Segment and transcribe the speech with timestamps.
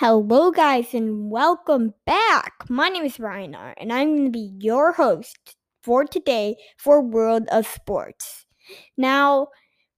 [0.00, 2.52] Hello, guys, and welcome back.
[2.68, 7.48] My name is Ryan and I'm going to be your host for today for World
[7.50, 8.46] of Sports.
[8.96, 9.48] Now,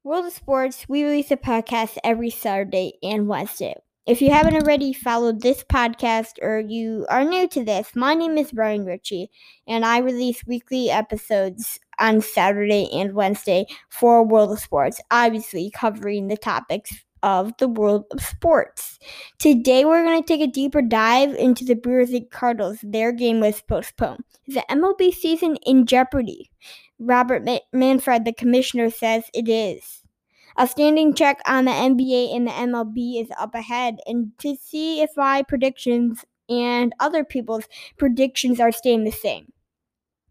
[0.02, 3.74] World of Sports, we release a podcast every Saturday and Wednesday.
[4.06, 8.38] If you haven't already followed this podcast or you are new to this, my name
[8.38, 9.30] is Ryan Ritchie,
[9.68, 16.28] and I release weekly episodes on Saturday and Wednesday for World of Sports, obviously covering
[16.28, 16.90] the topics
[17.22, 18.98] of the world of sports.
[19.38, 22.78] Today, we're going to take a deeper dive into the Brewers and Cardinals.
[22.82, 24.24] Their game was postponed.
[24.46, 26.50] The MLB season in jeopardy?
[26.98, 30.02] Robert Manfred, the commissioner, says it is.
[30.56, 35.00] A standing check on the NBA and the MLB is up ahead, and to see
[35.00, 37.64] if my predictions and other people's
[37.96, 39.52] predictions are staying the same.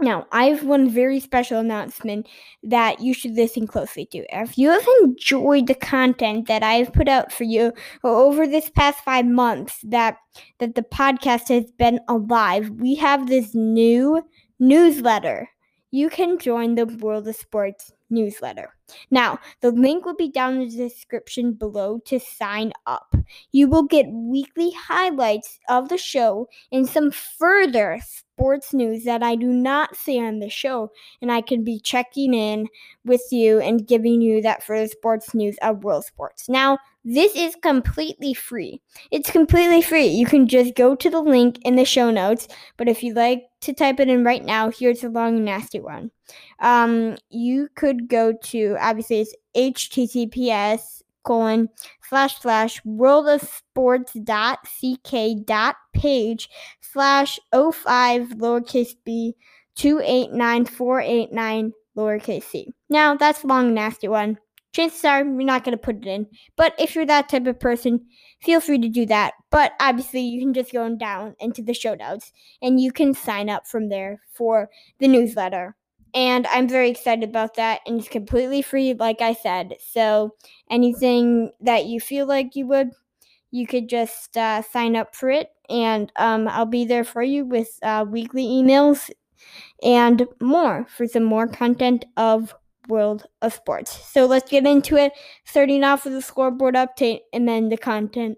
[0.02, 2.28] Now, I have one very special announcement
[2.64, 4.26] that you should listen closely to.
[4.32, 8.70] If you have enjoyed the content that I have put out for you over this
[8.70, 10.18] past five months that
[10.60, 14.24] that the podcast has been alive, we have this new
[14.58, 15.50] newsletter.
[15.92, 18.76] You can join the World of Sports newsletter.
[19.12, 23.16] Now, the link will be down in the description below to sign up.
[23.52, 28.00] You will get weekly highlights of the show and some further
[28.40, 32.34] sports news that I do not say on the show, and I can be checking
[32.34, 32.68] in
[33.04, 36.48] with you and giving you that further sports news of world sports.
[36.48, 38.82] Now, this is completely free.
[39.12, 40.08] It's completely free.
[40.08, 43.44] You can just go to the link in the show notes, but if you'd like
[43.62, 46.10] to type it in right now, here's a long, nasty one.
[46.60, 51.70] Um, you could go to, obviously, it's https colon
[52.08, 56.50] slash slash world of sports dot ck dot page
[56.82, 59.36] slash 05 lowercase b
[59.76, 62.74] 289489 lowercase c.
[62.90, 64.38] Now that's a long nasty one.
[64.72, 66.28] Chances are you're not going to put it in.
[66.56, 68.06] But if you're that type of person,
[68.42, 69.34] feel free to do that.
[69.50, 72.32] But obviously, you can just go down into the show notes
[72.62, 75.76] and you can sign up from there for the newsletter.
[76.14, 77.82] And I'm very excited about that.
[77.86, 79.76] And it's completely free, like I said.
[79.80, 80.36] So
[80.70, 82.92] anything that you feel like you would,
[83.52, 85.50] you could just uh, sign up for it.
[85.70, 89.10] And um, I'll be there for you with uh, weekly emails
[89.84, 92.56] and more for some more content of
[92.88, 93.92] world of sports.
[94.12, 95.14] So let's get into it,
[95.46, 98.38] starting off with the scoreboard update and then the content.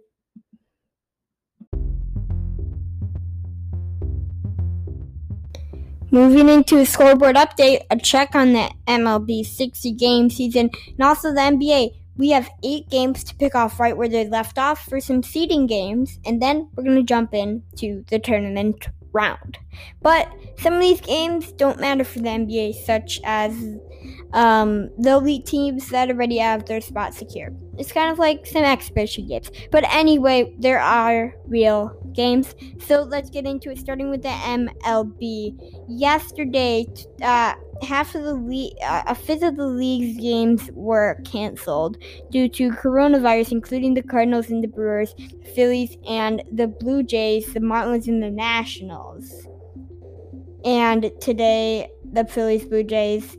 [6.13, 11.33] Moving into a scoreboard update, a check on the MLB 60 game season and also
[11.33, 11.91] the NBA.
[12.17, 15.67] We have eight games to pick off right where they left off for some seeding
[15.67, 19.57] games, and then we're going to jump into the tournament round.
[20.01, 20.29] But
[20.59, 23.53] some of these games don't matter for the NBA, such as
[24.33, 27.53] um, the elite teams that already have their spot secure.
[27.77, 29.49] It's kind of like some exhibition games.
[29.71, 32.53] But anyway, there are real games.
[32.85, 35.55] So let's get into it, starting with the MLB.
[35.87, 36.87] Yesterday,
[37.21, 41.97] uh, half of the league, uh, a fifth of the league's games were canceled
[42.29, 47.53] due to coronavirus, including the Cardinals and the Brewers, the Phillies and the Blue Jays,
[47.53, 49.47] the Marlins and the Nationals.
[50.63, 53.37] And today, the Phillies Blue Jays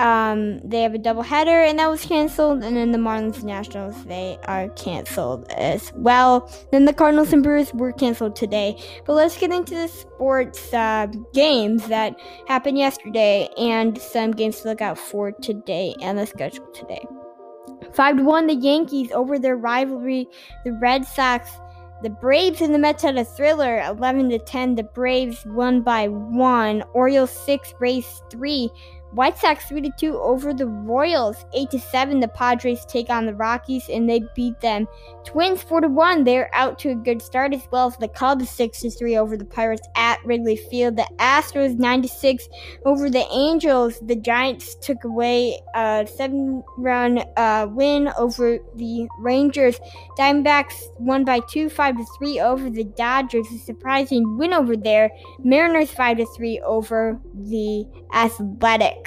[0.00, 2.64] um, they have a doubleheader, and that was canceled.
[2.64, 6.50] And then the Marlins Nationals, they are canceled as well.
[6.72, 8.76] Then the Cardinals and Brewers were canceled today.
[9.06, 12.18] But let's get into the sports uh, games that
[12.48, 17.04] happened yesterday and some games to look out for today and the schedule today.
[17.92, 20.26] 5 to 1, the Yankees over their rivalry,
[20.64, 21.50] the Red Sox.
[22.02, 24.74] The Braves and the Mets had a thriller, 11 to 10.
[24.74, 26.82] The Braves won by one.
[26.92, 28.70] Orioles 6, Braves 3.
[29.14, 31.44] White Sox 3 2 over the Royals.
[31.54, 34.88] 8 7 the Padres take on the Rockies and they beat them.
[35.24, 38.82] Twins 4 1 they're out to a good start as well as the Cubs 6
[38.98, 40.96] 3 over the Pirates at Wrigley Field.
[40.96, 42.48] The Astros 9 6
[42.84, 44.00] over the Angels.
[44.00, 49.78] The Giants took away a 7 run uh, win over the Rangers.
[50.18, 53.46] Diamondbacks won by 2 5 3 over the Dodgers.
[53.54, 55.10] A surprising win over there.
[55.38, 59.03] Mariners 5 3 over the Athletics.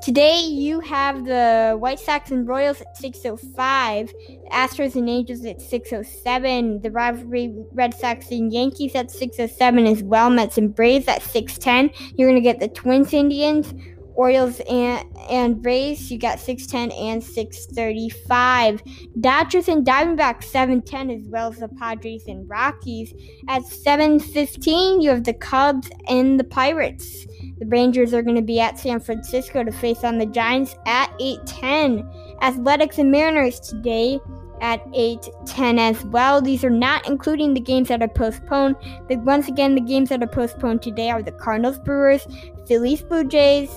[0.00, 5.60] Today you have the White Sox and Royals at 6:05, the Astros and Angels at
[5.60, 11.22] 6:07, the rivalry Red Sox and Yankees at 6:07 as well, Mets and Braves at
[11.22, 11.90] 6:10.
[12.14, 13.74] You're gonna get the Twins Indians,
[14.18, 16.10] Orioles and and Rays.
[16.10, 18.82] You got 6:10 and 6:35.
[19.20, 23.14] Dodgers and Diamondbacks 7:10 as well as the Padres and Rockies.
[23.46, 27.26] At 7:15 you have the Cubs and the Pirates.
[27.58, 31.10] The Rangers are going to be at San Francisco to face on the Giants at
[31.18, 32.08] 8:10.
[32.40, 34.20] Athletics and Mariners today
[34.60, 36.40] at 8:10 as well.
[36.40, 38.76] These are not including the games that are postponed.
[39.08, 42.26] But once again, the games that are postponed today are the Cardinals Brewers,
[42.66, 43.70] Phillies Blue Jays,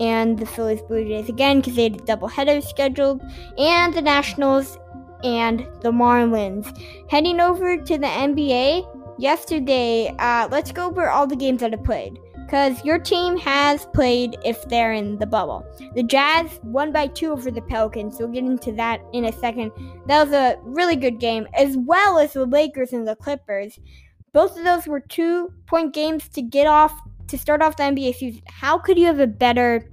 [0.00, 3.22] and the Phillies Blue Jays again because they had a doubleheader scheduled,
[3.56, 4.78] and the Nationals
[5.22, 6.76] and the Marlins.
[7.08, 8.84] Heading over to the NBA
[9.18, 12.18] yesterday, uh, let's go over all the games that have played
[12.48, 15.66] because your team has played if they're in the bubble.
[15.94, 18.18] The Jazz won by two over the Pelicans.
[18.18, 19.70] We'll get into that in a second.
[20.06, 23.78] That was a really good game, as well as the Lakers and the Clippers.
[24.32, 28.14] Both of those were two point games to get off to start off the NBA
[28.14, 28.40] season.
[28.46, 29.92] How could you have a better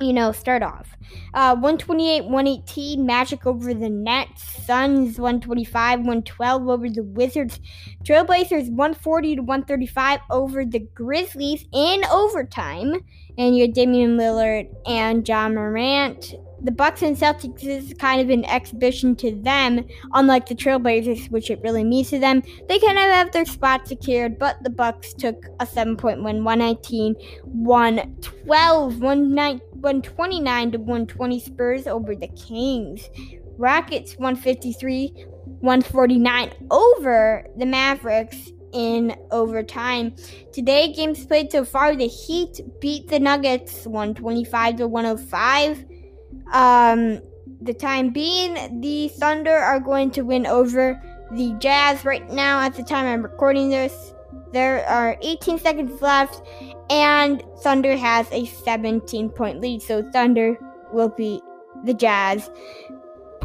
[0.00, 0.96] you know, start off.
[1.32, 4.42] Uh, 128, 118, Magic over the Nets.
[4.66, 7.60] Suns, 125, 112 over the Wizards.
[8.04, 13.04] Trailblazers, 140 to 135 over the Grizzlies in overtime.
[13.38, 18.30] And you had Damian Lillard and Ja Morant the Bucks and Celtics is kind of
[18.30, 22.42] an exhibition to them, unlike the Trailblazers, which it really means to them.
[22.68, 27.14] They kind of have their spot secured, but the Bucks took a seven-point win, 119,
[27.44, 33.10] 112, 129 to 120 Spurs over the Kings.
[33.58, 35.26] Rockets 153,
[35.60, 40.14] 149 over the Mavericks in overtime.
[40.52, 45.86] Today, games played so far, the Heat beat the Nuggets 125 to 105.
[46.52, 47.20] Um,
[47.60, 51.00] the time being, the Thunder are going to win over
[51.32, 52.60] the Jazz right now.
[52.60, 54.14] At the time I'm recording this,
[54.52, 56.42] there are 18 seconds left,
[56.90, 59.82] and Thunder has a 17 point lead.
[59.82, 60.56] So Thunder
[60.92, 61.42] will beat
[61.84, 62.50] the Jazz.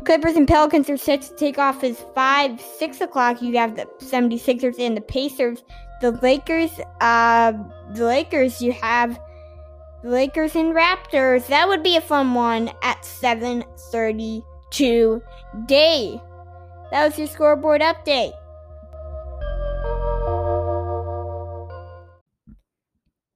[0.06, 3.42] Clippers and Pelicans are set to take off as 5, 6 o'clock.
[3.42, 5.64] You have the 76ers and the Pacers.
[6.02, 6.72] The Lakers,
[7.02, 7.54] uh,
[7.94, 9.20] the Lakers, you have
[10.04, 11.46] Lakers and Raptors.
[11.48, 16.20] That would be a fun one at 7:30 today.
[16.92, 18.34] That was your scoreboard update.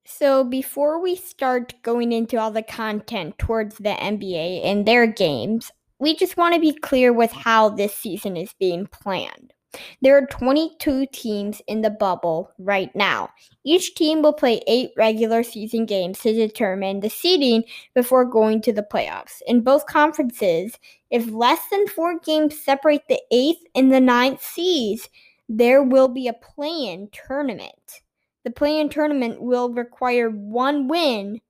[0.06, 5.72] So before we start going into all the content towards the NBA and their games,
[6.00, 9.54] we just want to be clear with how this season is being planned.
[10.02, 13.30] There are 22 teams in the bubble right now.
[13.64, 17.64] Each team will play eight regular season games to determine the seeding
[17.94, 19.42] before going to the playoffs.
[19.48, 20.78] In both conferences,
[21.12, 25.10] if less than four games separate the eighth and the ninth seeds,
[25.48, 28.02] there will be a play in tournament.
[28.44, 31.42] The play in tournament will require one win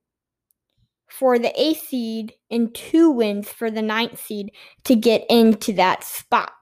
[1.08, 4.50] for the eighth seed and two wins for the ninth seed
[4.84, 6.52] to get into that spot.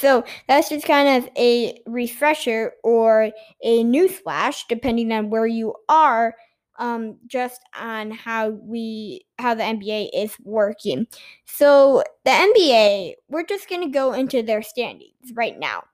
[0.00, 3.30] So that's just kind of a refresher or
[3.62, 6.34] a newsflash, depending on where you are,
[6.78, 11.06] um, just on how we how the NBA is working.
[11.46, 15.84] So the NBA, we're just gonna go into their standings right now,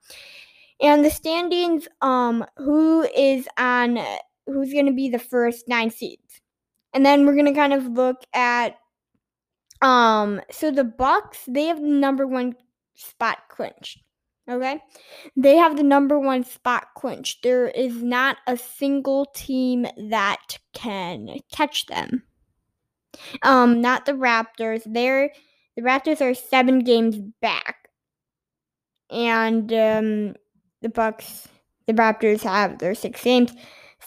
[0.81, 3.99] and the standings, um, who is on
[4.47, 6.41] who's gonna be the first nine seeds,
[6.93, 8.77] and then we're gonna kind of look at
[9.81, 12.55] um, so the Bucks, they have the number one
[12.95, 13.99] spot clinched.
[14.49, 14.79] Okay?
[15.35, 17.43] They have the number one spot clinched.
[17.43, 22.23] There is not a single team that can catch them.
[23.43, 24.83] Um, not the Raptors.
[24.85, 25.31] They're
[25.75, 27.89] the Raptors are seven games back.
[29.09, 30.35] And um
[30.81, 31.47] the Bucks
[31.87, 33.51] the Raptors have their six games.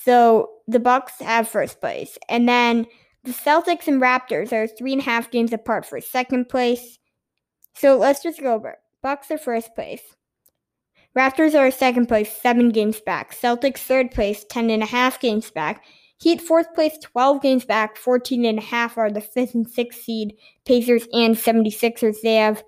[0.05, 2.19] So the Bucks have first place.
[2.29, 2.87] And then
[3.25, 6.99] the Celtics and Raptors are three and a half games apart for second place.
[7.79, 8.79] So let's just go over.
[9.03, 10.03] Bucks are first place.
[11.17, 13.33] Raptors are second place, seven games back.
[13.33, 15.85] Celtics third place, ten and a half games back.
[16.21, 17.97] Heat fourth place, 12 games back.
[17.97, 20.35] 14 and a half are the fifth and sixth seed.
[20.65, 22.17] Pacers and 76ers.
[22.23, 22.65] They have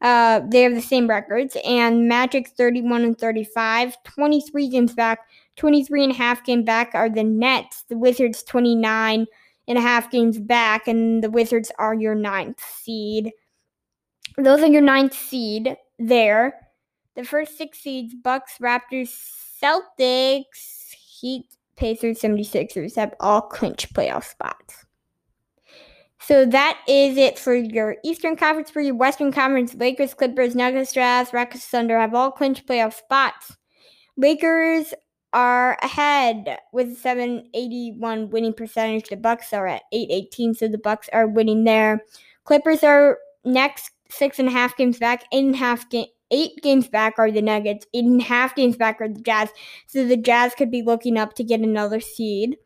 [0.00, 1.56] uh, they have the same records.
[1.66, 5.18] And Magic 31 and 35, 23 games back.
[5.56, 7.84] 23 and a half game back are the Nets.
[7.90, 9.26] The Wizards 29
[9.68, 13.32] and a half games back, and the Wizards are your ninth seed.
[14.38, 16.54] Those are your ninth seed there.
[17.14, 19.14] The first six seeds Bucks, Raptors,
[19.62, 24.84] Celtics, Heat, Pacers, 76ers have all clinched playoff spots.
[26.20, 28.70] So that is it for your Eastern Conference.
[28.70, 33.56] For your Western Conference, Lakers, Clippers, Nuggets, Jazz, Rockets, Thunder have all clinched playoff spots.
[34.16, 34.92] Lakers
[35.32, 39.08] are ahead with a 781 winning percentage.
[39.08, 42.02] The Bucks are at 818, so the Bucks are winning there.
[42.44, 46.52] Clippers are next, six and a half games back, eight and a half game, eight
[46.62, 49.50] games back are the Nuggets, eight and a half games back are the Jazz.
[49.86, 52.56] So the Jazz could be looking up to get another seed.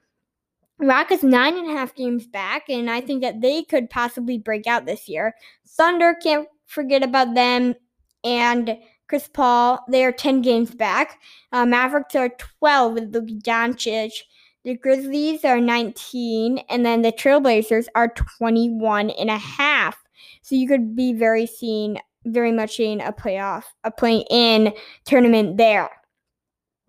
[0.78, 4.66] Rockets nine and a half games back, and I think that they could possibly break
[4.66, 5.35] out this year.
[5.66, 7.75] Thunder can't forget about them.
[8.25, 8.78] and
[9.11, 9.85] Chris Paul.
[9.88, 11.18] They are 10 games back.
[11.50, 12.30] Uh, Mavericks are
[12.61, 14.12] 12 with Luka Doncic.
[14.62, 19.97] The Grizzlies are 19, and then the Trailblazers are 21 and a half.
[20.50, 24.73] So you could be very seen, very much in a playoff, a play-in
[25.04, 25.88] tournament there.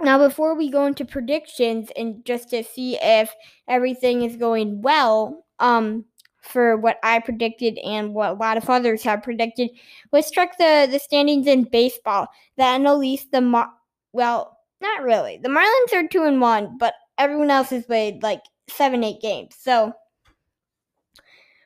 [0.01, 3.31] Now, before we go into predictions and just to see if
[3.67, 6.05] everything is going well, um,
[6.41, 9.69] for what I predicted and what a lot of others have predicted,
[10.11, 12.29] let's check the the standings in baseball.
[12.57, 13.73] The NL East, the Mar-
[14.11, 15.37] well, not really.
[15.37, 19.55] The Marlins are two and one, but everyone else has played like seven, eight games.
[19.59, 19.93] So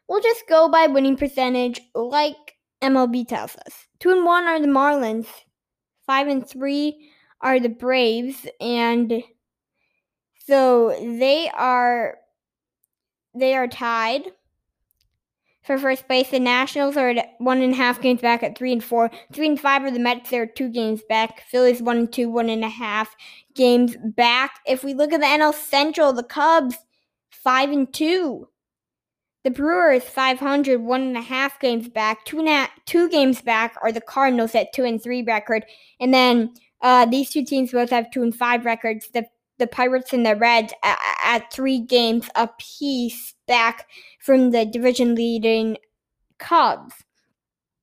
[0.07, 3.87] we'll just go by winning percentage, like MLB tells us.
[3.99, 5.27] Two and one are the Marlins.
[6.05, 7.09] Five and three
[7.41, 9.23] are the Braves, and
[10.45, 12.17] so they are
[13.33, 14.31] they are tied
[15.63, 16.29] for first place.
[16.29, 19.09] The Nationals are at one and a half games back at three and four.
[19.33, 20.29] Three and five are the Mets.
[20.29, 21.41] They're two games back.
[21.49, 23.15] Phillies one and two, one and a half
[23.55, 24.59] games back.
[24.67, 26.77] If we look at the NL Central, the Cubs
[27.31, 28.47] five and two.
[29.45, 32.25] The Brewers 500, one and a half games back.
[32.25, 35.63] Two and a, two games back are the Cardinals at two and three record,
[35.99, 39.07] and then uh, these two teams both have two and five records.
[39.13, 39.27] The
[39.59, 43.87] the Pirates and the Reds at, at three games apiece back
[44.19, 45.77] from the division leading
[46.39, 46.95] Cubs.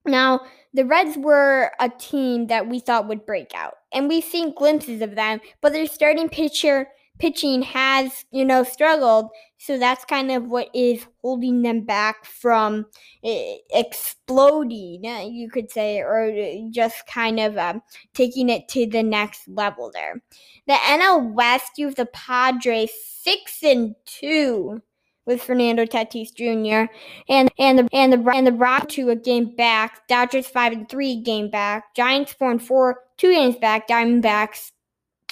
[0.05, 0.41] Now,
[0.75, 5.01] the Reds were a team that we thought would break out, and we've seen glimpses
[5.01, 6.89] of them, but their starting pitcher
[7.23, 9.31] pitching has, you know, struggled.
[9.63, 12.87] So that's kind of what is holding them back from
[13.25, 13.31] uh,
[13.71, 16.33] exploding, uh, you could say, or
[16.73, 17.81] just kind of um,
[18.13, 20.21] taking it to the next level there.
[20.67, 22.91] The NL West, you have the Padres
[23.21, 24.83] six and two
[25.27, 26.93] with Fernando Tatis Jr.
[27.29, 30.09] and and the and the and the Rock two a game back.
[30.09, 31.95] Dodgers five and three game back.
[31.95, 33.87] Giants four and four two games back.
[33.87, 34.73] Diamondbacks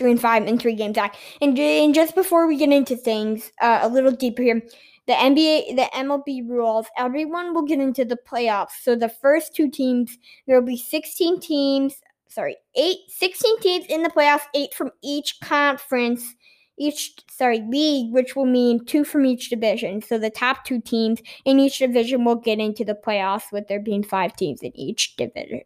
[0.00, 1.16] three and five and three games back.
[1.42, 4.62] And, and just before we get into things uh, a little deeper here,
[5.06, 8.80] the NBA, the MLB rules, everyone will get into the playoffs.
[8.80, 10.16] So the first two teams,
[10.46, 15.38] there will be 16 teams, sorry, eight, 16 teams in the playoffs, eight from each
[15.42, 16.34] conference,
[16.78, 20.00] each, sorry, league, which will mean two from each division.
[20.00, 23.80] So the top two teams in each division will get into the playoffs with there
[23.80, 25.62] being five teams in each division.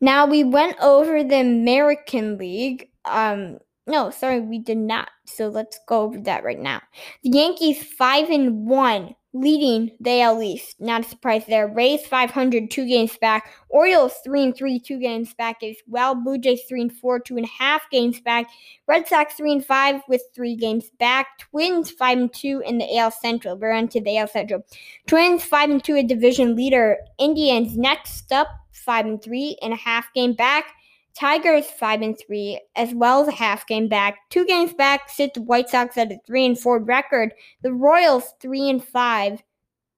[0.00, 2.88] Now we went over the American League.
[3.04, 5.10] Um, no, sorry, we did not.
[5.26, 6.80] So let's go over that right now.
[7.22, 10.80] The Yankees five and one, leading the AL East.
[10.80, 11.68] Not a surprise there.
[11.68, 13.52] Rays 500, two games back.
[13.68, 16.14] Orioles three and three, two games back as well.
[16.14, 18.46] Blue Jays three and four, two and a half games back.
[18.86, 21.38] Red Sox three and five with three games back.
[21.38, 23.56] Twins five and two in the AL Central.
[23.56, 24.62] We're on to the AL Central.
[25.06, 26.96] Twins five and two, a division leader.
[27.18, 30.72] Indians next up five and three and a half game back.
[31.14, 34.18] Tigers five and three, as well as a half game back.
[34.30, 37.32] Two games back sit the White Sox at a three and four record.
[37.62, 39.42] The Royals three and five,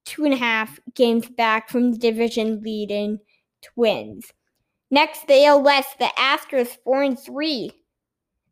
[0.04, 3.18] two and a half games back from the division leading
[3.62, 4.32] Twins.
[4.90, 7.72] Next, the AL West, the Astros four and three.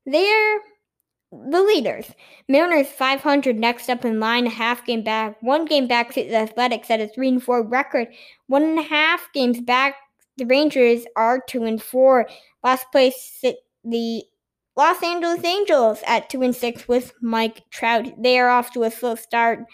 [0.06, 0.60] They're
[1.32, 2.12] the leaders.
[2.48, 5.40] Mariners 500 next up in line, a half game back.
[5.42, 8.08] One game back to the Athletics at a 3 and 4 record.
[8.48, 9.94] One and a half games back
[10.40, 12.26] the Rangers are two and four.
[12.64, 13.44] Last place
[13.84, 14.24] the
[14.74, 18.06] Los Angeles Angels at two and six with Mike Trout.
[18.18, 19.66] They are off to a slow start,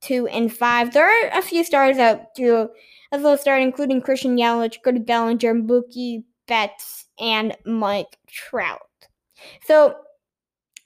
[0.00, 0.92] two and five.
[0.94, 2.70] There are a few stars out to
[3.12, 8.80] a slow start, including Christian Yelich, Cody Bellinger, Mookie Betts, and Mike Trout.
[9.66, 9.94] So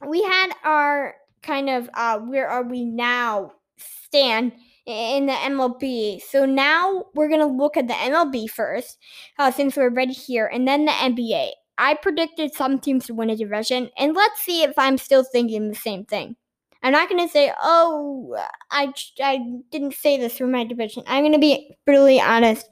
[0.07, 4.53] we had our kind of uh, where are we now stand
[4.89, 6.23] in the MLB.
[6.23, 8.99] So now we're going to look at the MLB first,
[9.39, 11.51] uh, since we're ready here, and then the NBA.
[11.77, 15.69] I predicted some teams to win a division, and let's see if I'm still thinking
[15.69, 16.37] the same thing.
[16.83, 18.37] I'm not going to say, oh,
[18.71, 18.93] I,
[19.23, 19.41] I
[19.71, 21.03] didn't say this for my division.
[21.07, 22.67] I'm going to be brutally honest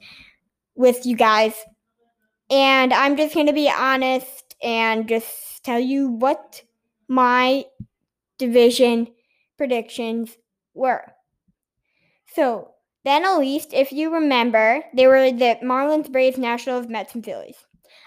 [0.75, 1.53] with you guys.
[2.49, 6.63] And I'm just going to be honest and just tell you what
[7.09, 7.65] my
[8.37, 9.09] division
[9.57, 10.37] predictions
[10.73, 11.13] were.
[12.37, 17.25] So, then NL East, if you remember, they were the Marlins, Braves, Nationals, Mets, and
[17.25, 17.65] Phillies.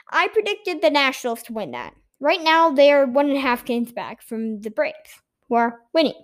[0.08, 1.94] I predicted the Nationals to win that.
[2.20, 5.80] Right now, they are one and a half games back from the Braves, who are
[5.92, 6.22] winning.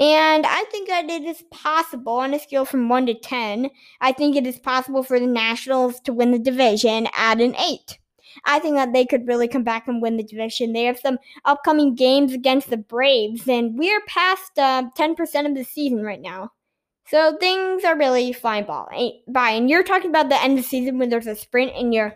[0.00, 3.70] And I think that it is possible on a scale from 1 to 10.
[4.00, 7.98] I think it is possible for the Nationals to win the division at an 8.
[8.46, 10.72] I think that they could really come back and win the division.
[10.72, 15.54] They have some upcoming games against the Braves, and we are past uh, 10% of
[15.54, 16.50] the season right now.
[17.10, 18.88] So things are really flying ball
[19.28, 19.50] by.
[19.50, 22.14] And you're talking about the end of the season when there's a sprint and you're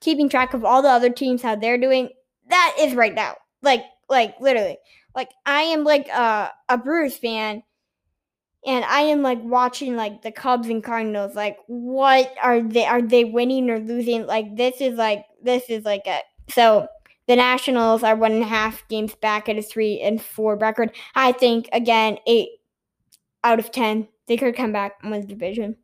[0.00, 2.08] keeping track of all the other teams how they're doing.
[2.48, 3.36] That is right now.
[3.62, 4.78] Like like literally.
[5.14, 7.62] Like I am like a a Brewers fan
[8.66, 11.34] and I am like watching like the Cubs and Cardinals.
[11.34, 12.84] Like, what are they?
[12.84, 14.26] Are they winning or losing?
[14.26, 16.86] Like, this is like this is like a so
[17.26, 20.94] the Nationals are one and a half games back at a three and four record.
[21.14, 22.50] I think again eight
[23.44, 25.74] out of ten they could come back and win the division.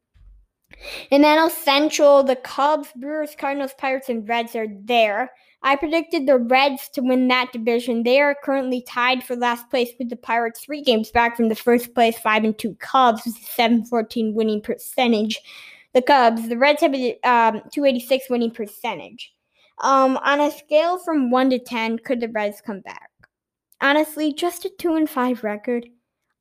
[1.11, 5.33] In NL Central, the Cubs, Brewers, Cardinals, Pirates, and Reds are there.
[5.65, 8.05] I predicted the Reds to win that division.
[8.05, 11.57] They are currently tied for last place with the Pirates, three games back from the
[11.57, 15.41] first place, five and two Cubs with a 714 winning percentage.
[15.93, 19.35] The Cubs, the Reds have a um, 286 winning percentage.
[19.83, 23.11] Um, on a scale from one to ten, could the Reds come back?
[23.81, 25.89] Honestly, just a two and five record.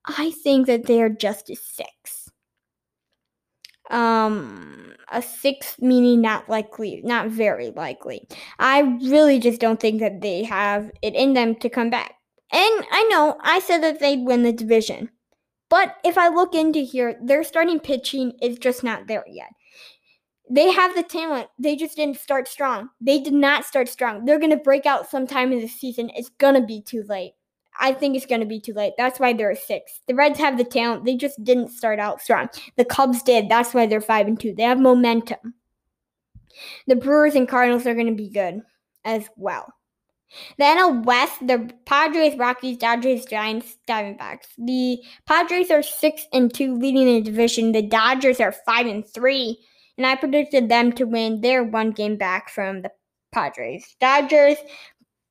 [0.05, 2.29] I think that they are just a six.
[3.89, 8.27] Um, a six meaning not likely, not very likely.
[8.59, 12.15] I really just don't think that they have it in them to come back.
[12.51, 15.09] And I know I said that they'd win the division.
[15.69, 19.50] But if I look into here, their starting pitching is just not there yet.
[20.50, 21.47] They have the talent.
[21.57, 22.89] They just didn't start strong.
[23.01, 24.25] They did not start strong.
[24.25, 26.12] They're going to break out sometime in the season.
[26.15, 27.33] It's going to be too late.
[27.79, 28.94] I think it's going to be too late.
[28.98, 30.01] That's why they're six.
[30.08, 31.05] The Reds have the talent.
[31.05, 32.50] They just didn't start out strong.
[32.77, 33.50] The Cubs did.
[33.50, 34.53] That's why they're five and two.
[34.53, 35.53] They have momentum.
[36.88, 38.62] The Brewers and Cardinals are going to be good
[39.03, 39.74] as well.
[40.58, 44.48] The NL West, the Padres, Rockies, Dodgers, Giants, Diamondbacks.
[44.58, 47.72] The Padres are six and two, leading the division.
[47.72, 49.58] The Dodgers are five and three,
[49.98, 51.41] and I predicted them to win.
[51.41, 52.91] They're one game back from the
[53.32, 53.96] Padres.
[54.00, 54.58] Dodgers,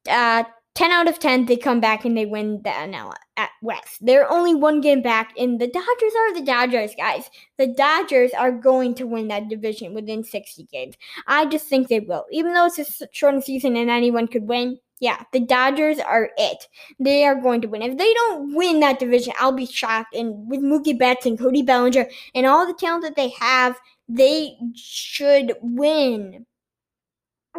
[0.09, 3.99] uh, 10 out of 10, they come back and they win the NL at West.
[4.01, 7.31] They're only one game back, and the Dodgers are the Dodgers, guys.
[7.59, 10.97] The Dodgers are going to win that division within 60 games.
[11.29, 12.25] I just think they will.
[12.33, 16.67] Even though it's a short season and anyone could win, yeah, the Dodgers are it.
[16.99, 17.83] They are going to win.
[17.83, 20.15] If they don't win that division, I'll be shocked.
[20.15, 23.77] And with Mookie Betts and Cody Bellinger and all the talent that they have,
[24.09, 26.47] they should win.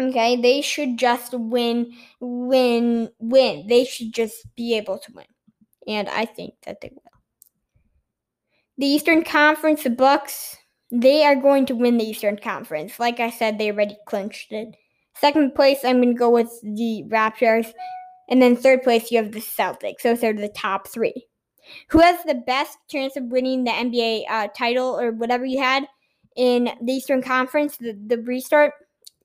[0.01, 3.67] Okay, they should just win, win, win.
[3.67, 5.25] They should just be able to win.
[5.87, 7.01] And I think that they will.
[8.77, 10.57] The Eastern Conference, the Bucks,
[10.91, 12.99] they are going to win the Eastern Conference.
[12.99, 14.75] Like I said, they already clinched it.
[15.15, 17.71] Second place, I'm going to go with the Raptors.
[18.29, 20.01] And then third place, you have the Celtics.
[20.01, 21.27] So Those are the top three.
[21.89, 25.87] Who has the best chance of winning the NBA uh, title or whatever you had
[26.35, 28.73] in the Eastern Conference, the, the restart?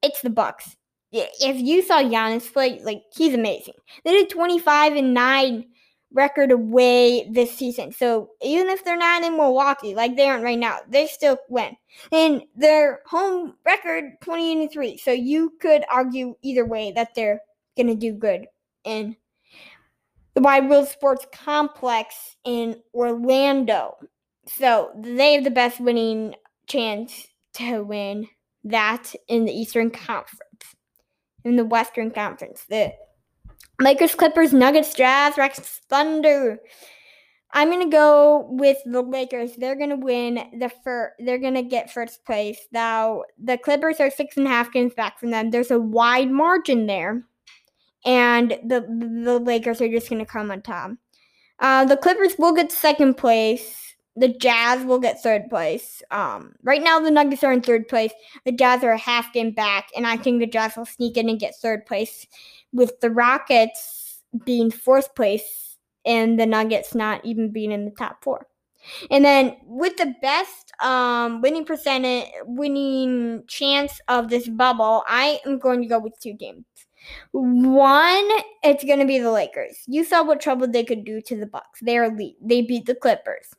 [0.02, 0.76] It's the Bucks.
[1.12, 3.74] If you saw Giannis play, like he's amazing.
[4.04, 5.66] They did 25 and 9
[6.12, 7.92] record away this season.
[7.92, 11.76] So even if they're not in Milwaukee, like they aren't right now, they still win.
[12.12, 14.96] And their home record 20 and 3.
[14.98, 17.40] So you could argue either way that they're
[17.76, 18.46] gonna do good
[18.84, 19.16] in
[20.34, 23.96] the Wide World Sports Complex in Orlando.
[24.46, 26.34] So they have the best winning
[26.66, 28.28] chance to win
[28.64, 30.46] that in the Eastern Conference.
[31.44, 32.92] In the Western Conference, the
[33.80, 36.58] Lakers, Clippers, Nuggets, Jazz, Rex, Thunder.
[37.52, 39.56] I'm gonna go with the Lakers.
[39.56, 41.14] They're gonna win the first.
[41.18, 42.58] They're gonna get first place.
[42.72, 45.50] Now the Clippers are six and a half games back from them.
[45.50, 47.24] There's a wide margin there,
[48.04, 48.80] and the
[49.24, 50.92] the Lakers are just gonna come on top.
[51.58, 56.02] Uh, the Clippers will get second place the Jazz will get third place.
[56.10, 58.12] Um, right now, the Nuggets are in third place.
[58.44, 61.28] The Jazz are a half game back, and I think the Jazz will sneak in
[61.28, 62.26] and get third place,
[62.72, 68.22] with the Rockets being fourth place and the Nuggets not even being in the top
[68.22, 68.46] four.
[69.10, 75.58] And then with the best um, winning percentage, winning chance of this bubble, I am
[75.58, 76.64] going to go with two games.
[77.32, 78.28] One,
[78.62, 79.82] it's going to be the Lakers.
[79.86, 81.80] You saw what trouble they could do to the Bucks.
[81.80, 82.36] They are elite.
[82.40, 83.50] They beat the Clippers.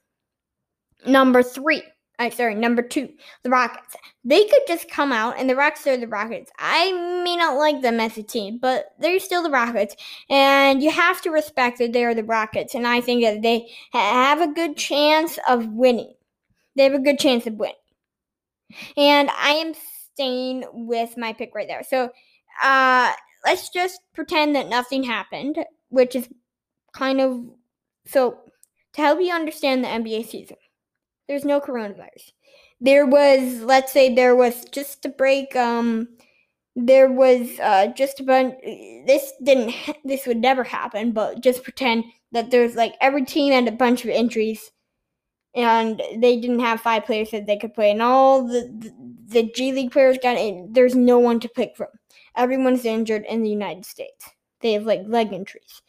[1.06, 1.84] Number three,
[2.20, 3.10] I sorry, number two,
[3.44, 3.96] the Rockets.
[4.24, 6.52] They could just come out, and the Rockets are the Rockets.
[6.60, 6.92] I
[7.24, 9.96] may not like them as a team, but they're still the Rockets,
[10.30, 12.76] and you have to respect that they are the Rockets.
[12.76, 16.14] And I think that they have a good chance of winning.
[16.76, 17.76] They have a good chance of winning,
[18.96, 19.74] and I am
[20.14, 21.84] staying with my pick right there.
[21.84, 22.12] So,
[22.62, 23.14] uh,
[23.46, 25.58] let's just pretend that nothing happened,
[25.90, 26.30] which is
[26.94, 27.42] kind of
[28.06, 28.38] so
[28.94, 30.58] to help you understand the NBA season
[31.32, 32.34] there's no coronavirus.
[32.82, 35.56] There was, let's say, there was just a break.
[35.56, 36.10] Um,
[36.76, 38.56] there was uh, just a bunch.
[39.08, 39.74] This didn't.
[40.04, 41.14] This would never happen.
[41.14, 44.72] But just pretend that there's like every team had a bunch of injuries,
[45.56, 48.94] and they didn't have five players that they could play, and all the the,
[49.28, 50.68] the G League players got in.
[50.74, 51.88] There's no one to pick from.
[52.36, 54.30] Everyone's injured in the United States.
[54.60, 55.82] They have like leg injuries.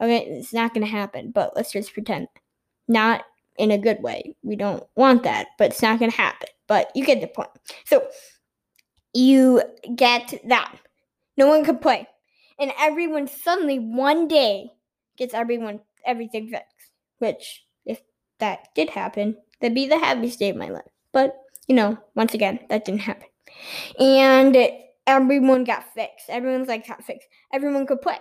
[0.00, 2.28] Okay, it's not gonna happen, but let's just pretend.
[2.88, 3.24] Not
[3.58, 4.36] in a good way.
[4.42, 6.48] We don't want that, but it's not gonna happen.
[6.66, 7.50] But you get the point.
[7.84, 8.06] So
[9.14, 9.62] you
[9.94, 10.74] get that.
[11.36, 12.06] No one could play.
[12.58, 14.70] And everyone suddenly one day
[15.16, 16.92] gets everyone everything fixed.
[17.18, 18.00] Which if
[18.38, 20.84] that did happen, that'd be the happiest day of my life.
[21.12, 23.28] But, you know, once again, that didn't happen.
[23.98, 24.56] And
[25.06, 26.28] everyone got fixed.
[26.28, 27.28] Everyone's like got fixed.
[27.52, 28.18] Everyone could play.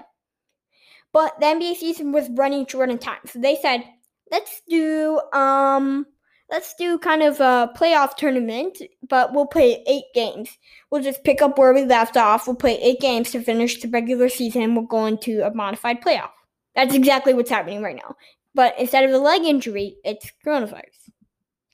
[1.12, 3.20] But the NBA season was running short in time.
[3.26, 3.84] So they said,
[4.32, 6.06] let's do um
[6.50, 10.58] let's do kind of a playoff tournament, but we'll play eight games.
[10.90, 12.48] We'll just pick up where we left off.
[12.48, 16.02] We'll play eight games to finish the regular season and we'll go into a modified
[16.02, 16.32] playoff.
[16.76, 18.16] That's exactly what's happening right now.
[18.54, 21.10] But instead of the leg injury, it's coronavirus.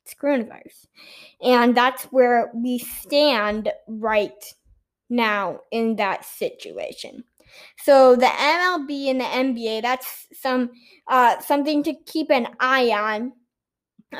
[0.03, 0.87] It's coronavirus.
[1.41, 4.43] And that's where we stand right
[5.09, 7.23] now in that situation.
[7.83, 10.71] So the MLB and the NBA, that's some
[11.07, 13.33] uh, something to keep an eye on.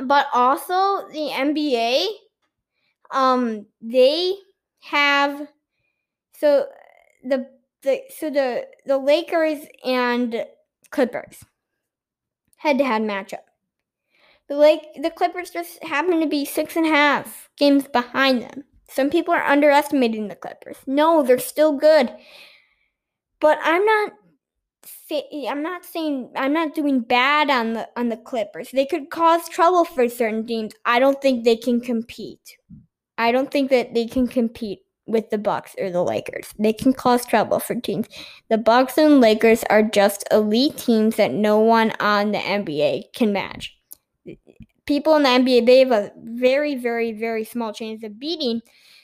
[0.05, 2.07] But also the NBA,
[3.11, 4.35] um, they
[4.81, 5.47] have
[6.33, 6.65] so
[7.23, 7.47] the
[7.83, 10.45] the so the the Lakers and
[10.89, 11.43] Clippers
[12.57, 13.45] head to head matchup.
[14.47, 18.63] The Lake the Clippers just happen to be six and a half games behind them.
[18.89, 20.77] Some people are underestimating the Clippers.
[20.85, 22.11] No, they're still good.
[23.41, 24.13] But I'm not
[25.49, 28.71] I'm not saying I'm not doing bad on the on the Clippers.
[28.71, 30.73] They could cause trouble for certain teams.
[30.85, 32.57] I don't think they can compete.
[33.17, 36.53] I don't think that they can compete with the Bucks or the Lakers.
[36.57, 38.07] They can cause trouble for teams.
[38.49, 43.33] The Bucks and Lakers are just elite teams that no one on the NBA can
[43.33, 43.77] match.
[44.85, 48.61] People in the NBA they have a very very very small chance of beating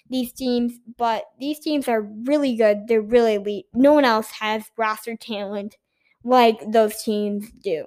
[0.09, 2.87] these teams, but these teams are really good.
[2.87, 3.65] They're really elite.
[3.73, 5.75] No one else has roster talent
[6.23, 7.85] like those teams do.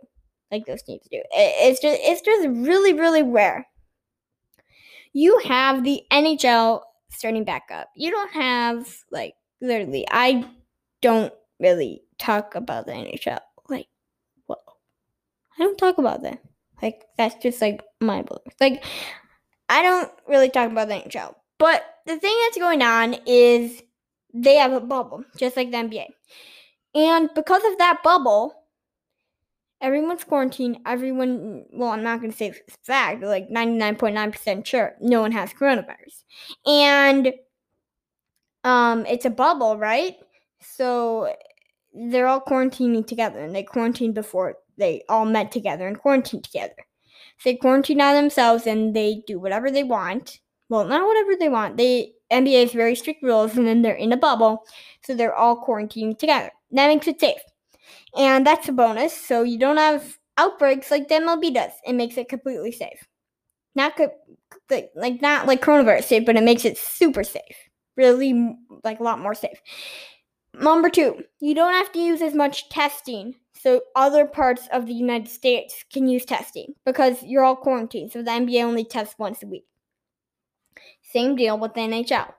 [0.50, 1.22] Like those teams do.
[1.32, 3.66] It's just it's just really really rare.
[5.12, 7.88] You have the NHL starting back up.
[7.94, 10.06] You don't have like literally.
[10.10, 10.48] I
[11.02, 13.40] don't really talk about the NHL.
[13.68, 13.86] Like,
[14.48, 14.62] well,
[15.58, 16.40] I don't talk about that.
[16.82, 18.42] Like that's just like my book.
[18.60, 18.82] Like
[19.68, 21.34] I don't really talk about the NHL.
[21.60, 23.82] But the thing that's going on is
[24.32, 26.06] they have a bubble, just like the NBA.
[26.94, 28.54] And because of that bubble,
[29.82, 30.78] everyone's quarantined.
[30.86, 35.52] Everyone, well, I'm not going to say it's fact, like 99.9% sure no one has
[35.52, 36.24] coronavirus.
[36.66, 37.34] And
[38.64, 40.16] um, it's a bubble, right?
[40.62, 41.34] So
[41.92, 46.86] they're all quarantining together, and they quarantined before they all met together and quarantined together.
[47.44, 51.76] They quarantine on themselves and they do whatever they want well, not whatever they want.
[51.76, 54.64] They NBA has very strict rules, and then they're in a bubble,
[55.02, 56.50] so they're all quarantined together.
[56.70, 57.40] That makes it safe,
[58.16, 59.14] and that's a bonus.
[59.14, 61.72] So you don't have outbreaks like the MLB does.
[61.84, 63.04] It makes it completely safe.
[63.74, 64.14] Not co-
[64.94, 67.56] like not like coronavirus safe, but it makes it super safe.
[67.96, 69.60] Really, like a lot more safe.
[70.54, 74.94] Number two, you don't have to use as much testing so other parts of the
[74.94, 78.10] United States can use testing because you're all quarantined.
[78.10, 79.66] So the NBA only tests once a week.
[81.12, 82.32] Same deal with the NHL.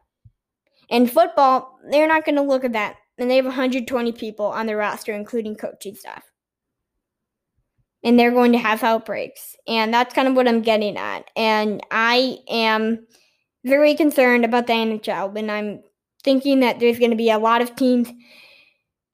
[0.89, 2.97] In football, they're not going to look at that.
[3.17, 6.23] And they have 120 people on their roster, including coaching staff.
[8.03, 9.55] And they're going to have outbreaks.
[9.67, 11.29] And that's kind of what I'm getting at.
[11.35, 13.05] And I am
[13.63, 15.37] very concerned about the NHL.
[15.37, 15.83] And I'm
[16.23, 18.11] thinking that there's going to be a lot of teams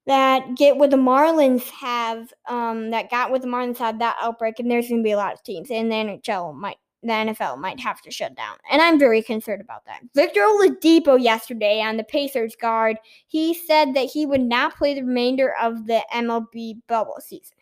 [0.08, 4.58] that get what the Marlins have, um, that got what the Marlins had that outbreak,
[4.58, 7.60] and there's going to be a lot of teams, and the NHL might the NFL
[7.60, 8.58] might have to shut down.
[8.72, 10.02] And I'm very concerned about that.
[10.16, 15.04] Victor Oladipo yesterday on the Pacers guard, he said that he would not play the
[15.04, 17.58] remainder of the MLB bubble season.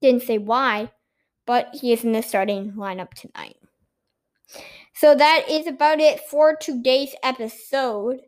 [0.00, 0.90] Didn't say why,
[1.46, 3.56] but he is in the starting lineup tonight.
[4.94, 8.20] So that is about it for today's episode.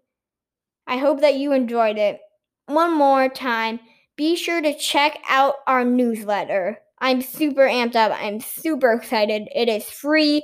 [0.86, 2.20] I hope that you enjoyed it.
[2.66, 3.80] One more time,
[4.16, 8.12] be sure to check out our newsletter I'm super amped up.
[8.14, 9.48] I'm super excited.
[9.54, 10.42] It is free.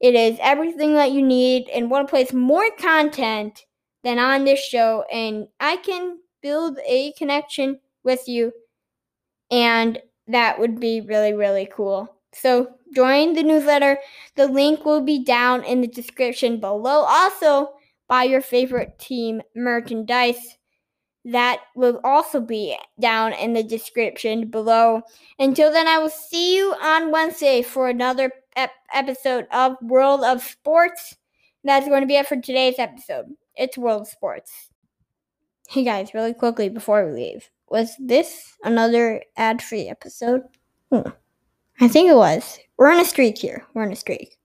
[0.00, 3.64] It is everything that you need and want to place more content
[4.02, 5.04] than on this show.
[5.12, 8.52] And I can build a connection with you.
[9.50, 12.16] And that would be really, really cool.
[12.32, 13.98] So join the newsletter.
[14.36, 17.04] The link will be down in the description below.
[17.06, 17.70] Also,
[18.08, 20.58] buy your favorite team merchandise
[21.24, 25.02] that will also be down in the description below.
[25.38, 30.42] Until then, I will see you on Wednesday for another ep- episode of World of
[30.42, 31.16] Sports.
[31.64, 33.26] That's going to be it for today's episode.
[33.56, 34.70] It's World of Sports.
[35.68, 40.42] Hey guys, really quickly before we leave, was this another ad free episode?
[40.92, 41.08] Hmm.
[41.80, 42.58] I think it was.
[42.76, 43.64] We're on a streak here.
[43.72, 44.36] We're on a streak.